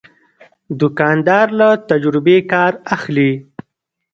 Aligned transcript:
دوکاندار 0.79 1.47
له 1.59 1.69
تجربې 1.89 2.37
کار 2.51 2.73
اخلي. 2.95 3.31